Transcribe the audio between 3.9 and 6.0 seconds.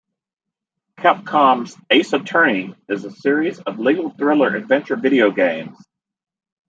thriller adventure video games.